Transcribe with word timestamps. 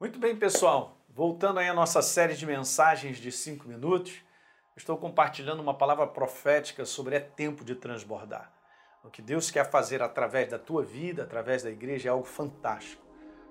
Muito 0.00 0.18
bem, 0.18 0.34
pessoal. 0.34 0.96
Voltando 1.14 1.58
aí 1.58 1.68
à 1.68 1.74
nossa 1.74 2.00
série 2.00 2.34
de 2.34 2.46
mensagens 2.46 3.18
de 3.18 3.30
cinco 3.30 3.68
minutos, 3.68 4.22
estou 4.74 4.96
compartilhando 4.96 5.60
uma 5.60 5.74
palavra 5.74 6.06
profética 6.06 6.86
sobre 6.86 7.16
é 7.16 7.20
tempo 7.20 7.62
de 7.62 7.74
transbordar. 7.74 8.50
O 9.04 9.10
que 9.10 9.20
Deus 9.20 9.50
quer 9.50 9.70
fazer 9.70 10.00
através 10.00 10.48
da 10.48 10.58
tua 10.58 10.82
vida, 10.82 11.24
através 11.24 11.62
da 11.62 11.70
igreja, 11.70 12.08
é 12.08 12.12
algo 12.12 12.24
fantástico. 12.24 13.02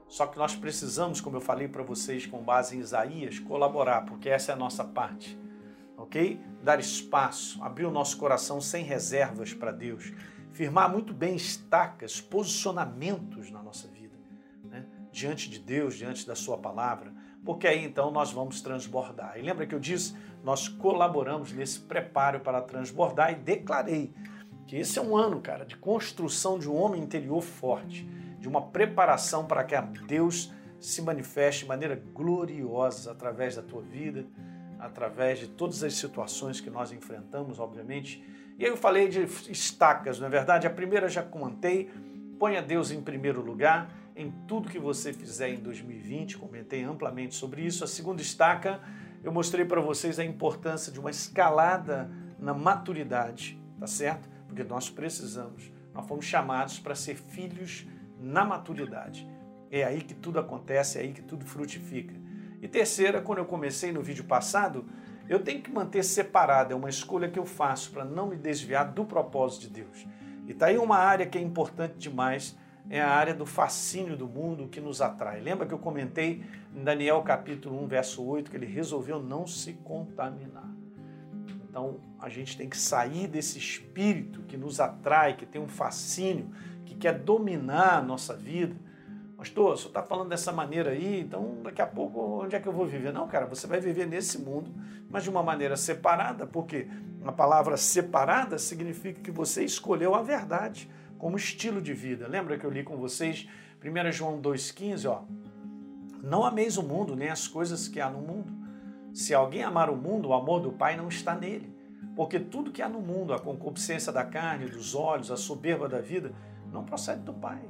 Só 0.08 0.26
que 0.26 0.40
nós 0.40 0.56
precisamos, 0.56 1.22
como 1.22 1.38
eu 1.38 1.42
falei 1.42 1.68
para 1.68 1.84
vocês 1.84 2.26
com 2.26 2.42
base 2.42 2.76
em 2.76 2.80
Isaías, 2.80 3.38
colaborar, 3.38 4.08
porque 4.08 4.28
essa 4.28 4.52
é 4.52 4.56
a 4.56 4.58
nossa 4.58 4.84
parte. 4.84 5.40
Ok? 5.96 6.42
Dar 6.64 6.80
espaço, 6.80 7.64
abrir 7.64 7.86
o 7.86 7.92
nosso 7.92 8.18
coração 8.18 8.60
sem 8.60 8.84
reservas 8.84 9.54
para 9.54 9.72
Deus, 9.72 10.12
firmar 10.52 10.92
muito 10.92 11.14
bem 11.14 11.36
estacas, 11.36 12.20
posicionamentos 12.20 13.52
na 13.52 13.62
nossa 13.62 13.88
vida 13.88 13.99
diante 15.20 15.50
de 15.50 15.60
Deus, 15.60 15.96
diante 15.96 16.26
da 16.26 16.36
Sua 16.36 16.58
palavra, 16.58 17.12
porque 17.44 17.68
aí 17.68 17.84
então 17.84 18.10
nós 18.10 18.32
vamos 18.32 18.62
transbordar. 18.62 19.38
E 19.38 19.42
lembra 19.42 19.68
que 19.68 19.76
eu 19.76 19.80
disse, 19.80 20.16
nós 20.44 20.68
colaboramos 20.68 21.52
nesse 21.52 21.80
preparo 21.82 22.40
para 22.40 22.62
transbordar 22.62 23.32
e 23.32 23.36
declarei 23.36 24.14
que 24.66 24.78
esse 24.78 24.98
é 24.98 25.02
um 25.02 25.18
ano, 25.18 25.42
cara, 25.42 25.66
de 25.66 25.76
construção 25.76 26.58
de 26.58 26.70
um 26.70 26.76
homem 26.76 27.02
interior 27.02 27.42
forte, 27.42 28.08
de 28.40 28.48
uma 28.48 28.62
preparação 28.62 29.46
para 29.46 29.64
que 29.64 29.76
Deus 30.08 30.54
se 30.80 31.02
manifeste 31.02 31.64
de 31.64 31.68
maneira 31.68 32.02
gloriosa 32.14 33.12
através 33.12 33.56
da 33.56 33.62
tua 33.62 33.82
vida, 33.82 34.26
através 34.80 35.40
de 35.40 35.48
todas 35.48 35.84
as 35.84 35.96
situações 35.96 36.62
que 36.62 36.70
nós 36.70 36.94
enfrentamos, 36.94 37.60
obviamente. 37.60 38.24
E 38.58 38.64
aí 38.64 38.72
eu 38.72 38.78
falei 38.78 39.10
de 39.10 39.24
estacas, 39.52 40.20
não 40.20 40.28
é 40.28 40.30
verdade? 40.30 40.66
A 40.66 40.70
primeira 40.70 41.10
já 41.10 41.22
comentei, 41.22 41.90
ponha 42.40 42.62
Deus 42.62 42.90
em 42.90 43.02
primeiro 43.02 43.42
lugar 43.42 43.94
em 44.16 44.32
tudo 44.48 44.70
que 44.70 44.80
você 44.80 45.14
fizer 45.14 45.50
em 45.50 45.58
2020, 45.58 46.38
comentei 46.38 46.84
amplamente 46.84 47.36
sobre 47.36 47.62
isso. 47.62 47.84
A 47.84 47.88
segunda 47.88 48.22
estaca, 48.22 48.82
eu 49.24 49.32
mostrei 49.32 49.66
para 49.66 49.80
vocês 49.80 50.20
a 50.20 50.26
importância 50.26 50.92
de 50.92 51.00
uma 51.00 51.10
escalada 51.10 52.10
na 52.40 52.54
maturidade, 52.54 53.62
tá 53.80 53.88
certo? 53.88 54.30
Porque 54.48 54.64
nós 54.64 54.90
precisamos, 54.90 55.72
nós 55.94 56.06
fomos 56.08 56.26
chamados 56.26 56.80
para 56.80 56.96
ser 56.96 57.16
filhos 57.16 57.86
na 58.20 58.44
maturidade. 58.44 59.26
É 59.70 59.84
aí 59.84 60.02
que 60.02 60.14
tudo 60.14 60.40
acontece, 60.40 60.98
é 60.98 61.02
aí 61.02 61.14
que 61.14 61.22
tudo 61.22 61.46
frutifica. 61.46 62.14
E 62.62 62.68
terceira, 62.68 63.22
quando 63.22 63.40
eu 63.40 63.46
comecei 63.46 63.92
no 63.92 64.02
vídeo 64.02 64.26
passado, 64.26 64.86
eu 65.30 65.40
tenho 65.42 65.62
que 65.62 65.72
manter 65.72 66.04
separado, 66.04 66.74
é 66.74 66.76
uma 66.76 66.90
escolha 66.90 67.30
que 67.30 67.40
eu 67.40 67.46
faço 67.46 67.92
para 67.92 68.04
não 68.04 68.28
me 68.28 68.36
desviar 68.36 68.92
do 68.92 69.06
propósito 69.06 69.62
de 69.62 69.82
Deus. 69.82 70.06
E 70.50 70.54
tá 70.56 70.66
aí 70.66 70.80
uma 70.80 70.98
área 70.98 71.28
que 71.28 71.38
é 71.38 71.42
importante 71.42 71.96
demais 72.00 72.58
é 72.90 73.00
a 73.00 73.08
área 73.08 73.36
do 73.36 73.46
fascínio 73.46 74.18
do 74.18 74.28
mundo 74.28 74.68
que 74.68 74.82
nos 74.82 75.00
atrai. 75.00 75.40
Lembra 75.40 75.68
que 75.68 75.74
eu 75.76 75.78
comentei 75.78 76.44
em 76.76 76.84
Daniel 76.84 77.22
capítulo 77.22 77.80
1, 77.84 77.88
verso 77.88 78.26
8, 78.26 78.50
que 78.50 78.58
ele 78.58 78.66
resolveu 78.66 79.22
não 79.22 79.46
se 79.46 79.74
contaminar. 79.74 80.68
Então 81.70 82.00
a 82.20 82.30
gente 82.30 82.58
tem 82.58 82.68
que 82.68 82.78
sair 82.78 83.28
desse 83.28 83.60
espírito 83.60 84.42
que 84.42 84.58
nos 84.58 84.80
atrai, 84.80 85.36
que 85.36 85.46
tem 85.46 85.62
um 85.62 85.68
fascínio, 85.68 86.50
que 86.84 86.96
quer 86.96 87.20
dominar 87.20 88.00
a 88.00 88.02
nossa 88.02 88.36
vida. 88.36 88.76
Pastor, 89.38 89.78
você 89.78 89.86
está 89.86 90.02
falando 90.02 90.30
dessa 90.30 90.52
maneira 90.52 90.90
aí, 90.90 91.20
então 91.22 91.60
daqui 91.62 91.84
a 91.84 91.86
pouco 91.86 92.44
onde 92.44 92.56
é 92.56 92.60
que 92.60 92.68
eu 92.68 92.74
vou 92.74 92.88
viver? 92.88 93.14
Não, 93.14 93.28
cara, 93.28 93.46
você 93.46 93.68
vai 93.68 93.80
viver 93.80 94.08
nesse 94.08 94.40
mundo, 94.40 94.74
mas 95.12 95.24
de 95.24 95.30
uma 95.30 95.44
maneira 95.44 95.78
separada, 95.78 96.48
porque 96.48 96.88
a 97.24 97.32
palavra 97.32 97.76
separada 97.78 98.58
significa 98.58 99.22
que 99.22 99.32
você 99.32 99.64
escolheu 99.64 100.16
a 100.16 100.22
verdade 100.22 100.90
como 101.18 101.36
estilo 101.36 101.82
de 101.82 101.94
vida. 101.94 102.28
Lembra 102.28 102.58
que 102.58 102.66
eu 102.66 102.70
li 102.70 102.84
com 102.84 102.98
vocês 102.98 103.48
1 103.84 104.12
João 104.12 104.42
2,15, 104.42 105.10
ó. 105.10 105.24
Não 106.24 106.44
ameis 106.44 106.78
o 106.78 106.84
mundo, 106.84 107.16
nem 107.16 107.30
as 107.30 107.48
coisas 107.48 107.88
que 107.88 108.00
há 108.00 108.10
no 108.10 108.20
mundo. 108.20 108.54
Se 109.14 109.34
alguém 109.34 109.64
amar 109.64 109.90
o 109.90 109.96
mundo, 109.96 110.30
o 110.30 110.34
amor 110.34 110.60
do 110.62 110.72
Pai 110.72 110.96
não 110.96 111.08
está 111.08 111.36
nele. 111.36 111.74
Porque 112.16 112.40
tudo 112.40 112.72
que 112.72 112.82
há 112.82 112.90
no 112.90 113.02
mundo, 113.02 113.34
a 113.34 113.40
concupiscência 113.40 114.12
da 114.12 114.24
carne, 114.24 114.66
dos 114.66 114.96
olhos, 114.96 115.32
a 115.32 115.38
soberba 115.38 115.88
da 115.88 116.00
vida, 116.00 116.34
não 116.72 116.84
procede 116.84 117.22
do 117.22 117.34
Pai. 117.34 117.62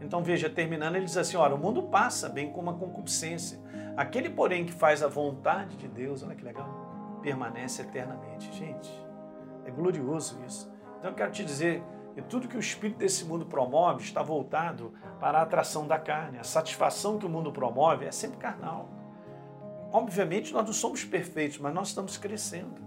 Então 0.00 0.22
veja, 0.22 0.50
terminando, 0.50 0.96
ele 0.96 1.06
diz 1.06 1.16
assim: 1.16 1.36
olha, 1.36 1.54
o 1.54 1.58
mundo 1.58 1.84
passa, 1.84 2.28
bem 2.28 2.52
como 2.52 2.70
a 2.70 2.74
concupiscência. 2.74 3.58
Aquele, 3.96 4.28
porém, 4.28 4.66
que 4.66 4.72
faz 4.72 5.02
a 5.02 5.08
vontade 5.08 5.76
de 5.76 5.88
Deus, 5.88 6.22
olha 6.22 6.34
que 6.34 6.44
legal, 6.44 6.83
permanece 7.24 7.80
eternamente. 7.80 8.52
Gente, 8.52 8.92
é 9.64 9.70
glorioso 9.70 10.38
isso. 10.46 10.70
Então 10.98 11.10
eu 11.10 11.16
quero 11.16 11.32
te 11.32 11.42
dizer, 11.42 11.82
e 12.14 12.20
tudo 12.20 12.46
que 12.46 12.56
o 12.56 12.60
espírito 12.60 12.98
desse 12.98 13.24
mundo 13.24 13.46
promove 13.46 14.04
está 14.04 14.22
voltado 14.22 14.92
para 15.18 15.38
a 15.38 15.42
atração 15.42 15.86
da 15.86 15.98
carne. 15.98 16.38
A 16.38 16.44
satisfação 16.44 17.18
que 17.18 17.24
o 17.24 17.28
mundo 17.28 17.50
promove 17.50 18.04
é 18.04 18.12
sempre 18.12 18.36
carnal. 18.36 18.90
Obviamente, 19.90 20.52
nós 20.52 20.66
não 20.66 20.72
somos 20.72 21.02
perfeitos, 21.02 21.58
mas 21.58 21.72
nós 21.72 21.88
estamos 21.88 22.18
crescendo. 22.18 22.82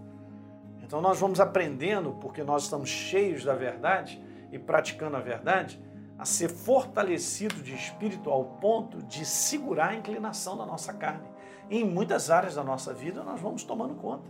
Então, 0.82 1.00
nós 1.02 1.18
vamos 1.18 1.40
aprendendo, 1.40 2.12
porque 2.20 2.42
nós 2.42 2.62
estamos 2.62 2.88
cheios 2.88 3.44
da 3.44 3.54
verdade 3.54 4.22
e 4.52 4.58
praticando 4.58 5.16
a 5.16 5.20
verdade, 5.20 5.82
a 6.18 6.24
ser 6.24 6.48
fortalecido 6.48 7.62
de 7.62 7.74
espírito 7.74 8.28
ao 8.28 8.44
ponto 8.44 9.00
de 9.04 9.24
segurar 9.24 9.90
a 9.90 9.94
inclinação 9.94 10.56
da 10.56 10.66
nossa 10.66 10.92
carne. 10.92 11.28
E 11.70 11.78
em 11.78 11.84
muitas 11.84 12.30
áreas 12.30 12.56
da 12.56 12.64
nossa 12.64 12.92
vida, 12.92 13.22
nós 13.22 13.40
vamos 13.40 13.62
tomando 13.62 13.94
conta. 13.94 14.28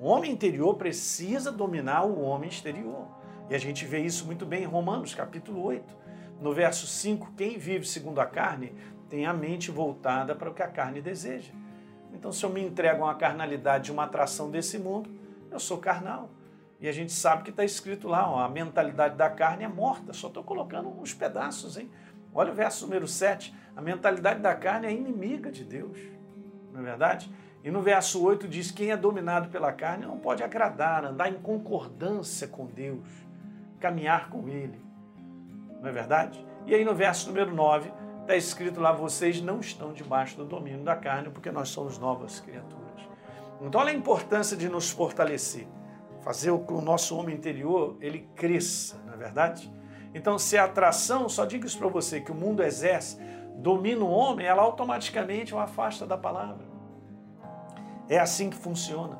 O 0.00 0.06
homem 0.06 0.32
interior 0.32 0.74
precisa 0.76 1.52
dominar 1.52 2.04
o 2.04 2.22
homem 2.22 2.48
exterior. 2.48 3.06
E 3.50 3.54
a 3.54 3.58
gente 3.58 3.84
vê 3.84 4.00
isso 4.00 4.24
muito 4.24 4.46
bem 4.46 4.62
em 4.62 4.66
Romanos, 4.66 5.14
capítulo 5.14 5.62
8. 5.62 5.96
No 6.40 6.54
verso 6.54 6.86
5, 6.86 7.32
quem 7.36 7.58
vive 7.58 7.84
segundo 7.86 8.20
a 8.20 8.26
carne 8.26 8.72
tem 9.08 9.26
a 9.26 9.34
mente 9.34 9.70
voltada 9.70 10.34
para 10.34 10.48
o 10.48 10.54
que 10.54 10.62
a 10.62 10.68
carne 10.68 11.02
deseja. 11.02 11.52
Então, 12.14 12.32
se 12.32 12.44
eu 12.44 12.50
me 12.50 12.62
entrego 12.62 13.02
a 13.02 13.06
uma 13.06 13.14
carnalidade, 13.14 13.92
uma 13.92 14.04
atração 14.04 14.50
desse 14.50 14.78
mundo, 14.78 15.10
eu 15.50 15.58
sou 15.58 15.78
carnal. 15.78 16.30
E 16.80 16.88
a 16.88 16.92
gente 16.92 17.12
sabe 17.12 17.42
que 17.42 17.50
está 17.50 17.64
escrito 17.64 18.06
lá, 18.06 18.30
ó, 18.30 18.40
a 18.40 18.48
mentalidade 18.48 19.16
da 19.16 19.28
carne 19.28 19.64
é 19.64 19.68
morta. 19.68 20.12
Só 20.12 20.28
estou 20.28 20.44
colocando 20.44 20.88
uns 20.88 21.12
pedaços, 21.12 21.76
hein? 21.76 21.90
Olha 22.32 22.52
o 22.52 22.54
verso 22.54 22.84
número 22.84 23.08
7. 23.08 23.54
A 23.76 23.82
mentalidade 23.82 24.40
da 24.40 24.54
carne 24.54 24.86
é 24.86 24.92
inimiga 24.92 25.50
de 25.50 25.64
Deus. 25.64 25.98
Não 26.72 26.80
é 26.80 26.84
verdade? 26.84 27.30
E 27.64 27.70
no 27.70 27.82
verso 27.82 28.22
8 28.22 28.46
diz: 28.46 28.70
quem 28.70 28.90
é 28.90 28.96
dominado 28.96 29.48
pela 29.48 29.72
carne 29.72 30.06
não 30.06 30.18
pode 30.18 30.42
agradar, 30.42 31.04
andar 31.04 31.28
em 31.28 31.40
concordância 31.40 32.46
com 32.46 32.66
Deus 32.66 33.28
caminhar 33.78 34.28
com 34.28 34.48
Ele. 34.48 34.80
Não 35.80 35.88
é 35.88 35.92
verdade? 35.92 36.44
E 36.66 36.74
aí 36.74 36.84
no 36.84 36.94
verso 36.94 37.28
número 37.28 37.54
9 37.54 37.90
está 38.22 38.36
escrito 38.36 38.80
lá: 38.80 38.92
vocês 38.92 39.40
não 39.40 39.60
estão 39.60 39.92
debaixo 39.92 40.36
do 40.36 40.44
domínio 40.44 40.82
da 40.84 40.96
carne, 40.96 41.30
porque 41.30 41.50
nós 41.50 41.68
somos 41.68 41.98
novas 41.98 42.40
criaturas. 42.40 42.86
Então 43.60 43.80
olha 43.80 43.90
a 43.90 43.94
importância 43.94 44.56
de 44.56 44.68
nos 44.68 44.90
fortalecer, 44.90 45.66
fazer 46.28 46.50
com 46.50 46.58
que 46.58 46.72
o 46.74 46.82
nosso 46.82 47.16
homem 47.16 47.34
interior 47.34 47.96
ele 48.02 48.28
cresça, 48.36 49.00
não 49.06 49.14
é 49.14 49.16
verdade? 49.16 49.72
Então, 50.12 50.38
se 50.38 50.58
a 50.58 50.64
atração, 50.64 51.26
só 51.26 51.46
digo 51.46 51.64
isso 51.64 51.78
para 51.78 51.88
você, 51.88 52.20
que 52.20 52.30
o 52.30 52.34
mundo 52.34 52.62
exerce, 52.62 53.18
domina 53.54 54.04
o 54.04 54.10
homem, 54.10 54.44
ela 54.44 54.60
automaticamente 54.60 55.54
o 55.54 55.58
afasta 55.58 56.06
da 56.06 56.18
palavra. 56.18 56.66
É 58.10 58.18
assim 58.18 58.50
que 58.50 58.58
funciona. 58.58 59.18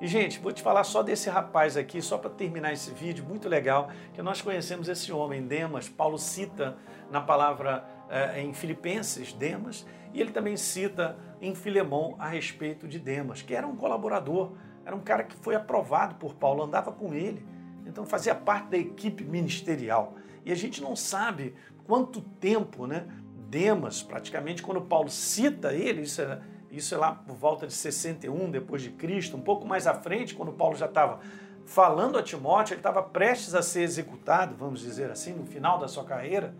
E, 0.00 0.06
gente, 0.06 0.40
vou 0.40 0.50
te 0.50 0.62
falar 0.62 0.84
só 0.84 1.02
desse 1.02 1.28
rapaz 1.28 1.76
aqui, 1.76 2.00
só 2.00 2.16
para 2.16 2.30
terminar 2.30 2.72
esse 2.72 2.90
vídeo, 2.90 3.22
muito 3.22 3.50
legal, 3.50 3.90
que 4.14 4.22
nós 4.22 4.40
conhecemos 4.40 4.88
esse 4.88 5.12
homem, 5.12 5.46
Demas. 5.46 5.90
Paulo 5.90 6.16
cita 6.16 6.78
na 7.10 7.20
palavra 7.20 7.84
eh, 8.10 8.42
em 8.42 8.52
Filipenses, 8.52 9.32
Demas, 9.32 9.86
e 10.12 10.20
ele 10.20 10.30
também 10.30 10.56
cita 10.56 11.16
em 11.40 11.54
Filemão 11.54 12.16
a 12.18 12.28
respeito 12.28 12.88
de 12.88 12.98
Demas, 12.98 13.42
que 13.42 13.54
era 13.54 13.66
um 13.66 13.76
colaborador, 13.76 14.52
era 14.84 14.94
um 14.94 15.00
cara 15.00 15.24
que 15.24 15.36
foi 15.36 15.54
aprovado 15.54 16.14
por 16.16 16.34
Paulo, 16.34 16.62
andava 16.62 16.92
com 16.92 17.12
ele, 17.12 17.44
então 17.84 18.06
fazia 18.06 18.34
parte 18.34 18.68
da 18.68 18.78
equipe 18.78 19.24
ministerial. 19.24 20.14
E 20.44 20.52
a 20.52 20.54
gente 20.54 20.80
não 20.82 20.94
sabe 20.94 21.54
quanto 21.84 22.20
tempo, 22.20 22.86
né? 22.86 23.06
Demas, 23.48 24.02
praticamente, 24.02 24.62
quando 24.62 24.80
Paulo 24.82 25.08
cita 25.08 25.72
ele, 25.72 26.02
isso 26.02 26.20
era 26.20 26.42
isso 26.76 26.94
é 26.94 26.98
lá 26.98 27.12
por 27.14 27.34
volta 27.34 27.66
de 27.66 27.72
61 27.72 28.50
depois 28.50 28.82
de 28.82 28.90
Cristo, 28.90 29.36
um 29.36 29.40
pouco 29.40 29.66
mais 29.66 29.86
à 29.86 29.94
frente, 29.94 30.34
quando 30.34 30.52
Paulo 30.52 30.76
já 30.76 30.86
estava 30.86 31.20
falando 31.64 32.18
a 32.18 32.22
Timóteo, 32.22 32.74
ele 32.74 32.80
estava 32.80 33.02
prestes 33.02 33.54
a 33.54 33.62
ser 33.62 33.82
executado, 33.82 34.54
vamos 34.54 34.80
dizer 34.80 35.10
assim, 35.10 35.32
no 35.32 35.46
final 35.46 35.78
da 35.78 35.88
sua 35.88 36.04
carreira. 36.04 36.54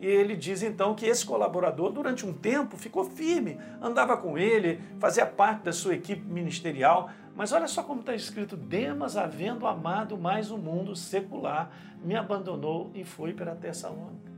E 0.00 0.06
ele 0.06 0.36
diz 0.36 0.62
então 0.62 0.94
que 0.94 1.06
esse 1.06 1.26
colaborador, 1.26 1.90
durante 1.90 2.24
um 2.24 2.32
tempo, 2.32 2.76
ficou 2.76 3.04
firme, 3.04 3.58
andava 3.82 4.16
com 4.16 4.38
ele, 4.38 4.80
fazia 5.00 5.26
parte 5.26 5.62
da 5.62 5.72
sua 5.72 5.94
equipe 5.94 6.24
ministerial. 6.24 7.10
Mas 7.34 7.52
olha 7.52 7.66
só 7.66 7.82
como 7.82 8.00
está 8.00 8.14
escrito: 8.14 8.56
Demas, 8.56 9.16
havendo 9.16 9.66
amado 9.66 10.16
mais 10.16 10.50
o 10.50 10.58
mundo 10.58 10.94
secular, 10.94 11.70
me 12.02 12.14
abandonou 12.14 12.90
e 12.94 13.04
foi 13.04 13.32
para 13.32 13.56
Tessalônica. 13.56 14.28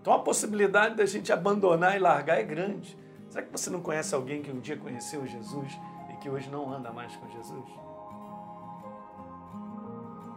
Então 0.00 0.14
a 0.14 0.18
possibilidade 0.20 0.94
da 0.94 1.04
gente 1.04 1.30
abandonar 1.30 1.94
e 1.94 1.98
largar 1.98 2.38
é 2.38 2.42
grande. 2.42 2.96
Será 3.28 3.44
que 3.44 3.52
você 3.52 3.68
não 3.68 3.82
conhece 3.82 4.14
alguém 4.14 4.42
que 4.42 4.50
um 4.50 4.58
dia 4.58 4.76
conheceu 4.76 5.26
Jesus 5.26 5.78
e 6.10 6.16
que 6.16 6.30
hoje 6.30 6.48
não 6.50 6.72
anda 6.72 6.90
mais 6.90 7.14
com 7.16 7.28
Jesus? 7.28 7.70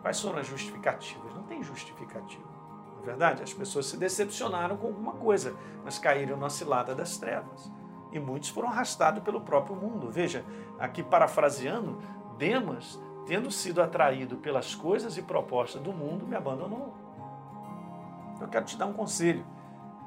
Quais 0.02 0.20
foram 0.20 0.40
as 0.40 0.48
justificativas? 0.48 1.34
Não 1.34 1.44
tem 1.44 1.64
justificativa. 1.64 2.63
Verdade? 3.04 3.44
As 3.44 3.54
pessoas 3.54 3.86
se 3.86 3.98
decepcionaram 3.98 4.78
com 4.78 4.88
alguma 4.88 5.14
coisa, 5.14 5.56
mas 5.84 6.00
caíram 6.00 6.38
na 6.38 6.50
cilada 6.50 6.96
das 6.96 7.18
trevas. 7.18 7.72
E 8.12 8.20
muitos 8.20 8.50
foram 8.50 8.70
arrastados 8.70 9.24
pelo 9.24 9.42
próprio 9.42 9.76
mundo. 9.76 10.10
Veja, 10.10 10.46
aqui 10.80 11.02
parafraseando, 11.04 12.00
Demas, 12.38 13.00
tendo 13.26 13.50
sido 13.52 13.82
atraído 13.82 14.38
pelas 14.38 14.76
coisas 14.76 15.18
e 15.18 15.22
propostas 15.22 15.82
do 15.82 15.92
mundo, 15.92 16.26
me 16.26 16.36
abandonou. 16.36 16.94
Eu 18.40 18.48
quero 18.48 18.66
te 18.66 18.78
dar 18.78 18.86
um 18.86 18.94
conselho. 18.94 19.46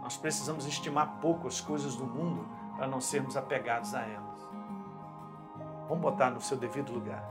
Nós 0.02 0.16
precisamos 0.16 0.66
estimar 0.66 1.18
pouco 1.20 1.48
as 1.48 1.60
coisas 1.60 1.96
do 1.96 2.04
mundo 2.04 2.46
para 2.76 2.86
não 2.86 3.00
sermos 3.00 3.36
apegados 3.36 3.94
a 3.94 4.02
elas. 4.02 4.40
Vamos 5.88 6.02
botar 6.02 6.30
no 6.30 6.40
seu 6.40 6.56
devido 6.56 6.92
lugar. 6.92 7.24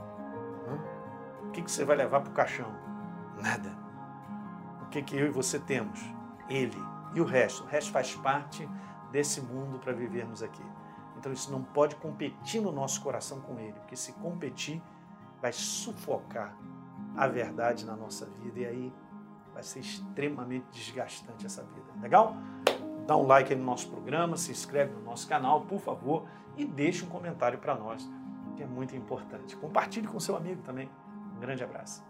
O 1.42 1.50
que 1.52 1.62
você 1.62 1.84
vai 1.84 1.96
levar 1.96 2.20
para 2.20 2.30
o 2.30 2.34
caixão? 2.34 2.70
Nada. 3.40 3.85
O 4.86 4.88
que, 4.88 5.02
que 5.02 5.16
eu 5.16 5.26
e 5.26 5.30
você 5.30 5.58
temos? 5.58 6.00
Ele. 6.48 6.76
E 7.14 7.20
o 7.20 7.24
resto? 7.24 7.64
O 7.64 7.66
resto 7.66 7.92
faz 7.92 8.14
parte 8.14 8.68
desse 9.10 9.40
mundo 9.40 9.78
para 9.78 9.92
vivermos 9.92 10.42
aqui. 10.42 10.62
Então 11.18 11.32
isso 11.32 11.50
não 11.50 11.62
pode 11.62 11.96
competir 11.96 12.60
no 12.60 12.70
nosso 12.70 13.00
coração 13.02 13.40
com 13.40 13.58
ele, 13.58 13.72
porque 13.72 13.96
se 13.96 14.12
competir, 14.14 14.82
vai 15.40 15.52
sufocar 15.52 16.56
a 17.16 17.26
verdade 17.26 17.84
na 17.84 17.96
nossa 17.96 18.26
vida 18.26 18.60
e 18.60 18.66
aí 18.66 18.92
vai 19.52 19.62
ser 19.62 19.80
extremamente 19.80 20.66
desgastante 20.70 21.46
essa 21.46 21.62
vida. 21.62 21.92
Legal? 22.00 22.36
Dá 23.06 23.16
um 23.16 23.26
like 23.26 23.54
no 23.54 23.64
nosso 23.64 23.88
programa, 23.88 24.36
se 24.36 24.50
inscreve 24.50 24.92
no 24.92 25.02
nosso 25.02 25.26
canal, 25.28 25.62
por 25.62 25.80
favor, 25.80 26.26
e 26.56 26.64
deixe 26.64 27.04
um 27.04 27.08
comentário 27.08 27.58
para 27.58 27.74
nós, 27.74 28.08
que 28.56 28.62
é 28.62 28.66
muito 28.66 28.94
importante. 28.94 29.56
Compartilhe 29.56 30.06
com 30.06 30.20
seu 30.20 30.36
amigo 30.36 30.60
também. 30.62 30.90
Um 31.36 31.40
grande 31.40 31.64
abraço. 31.64 32.04